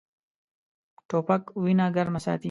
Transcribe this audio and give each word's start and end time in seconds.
توپک 1.09 1.43
وینه 1.63 1.85
ګرمه 1.95 2.19
ساتي. 2.25 2.39